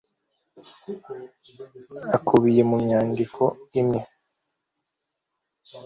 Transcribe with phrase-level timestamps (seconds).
[2.17, 3.41] akubiye mu myandiko
[3.79, 4.01] imwe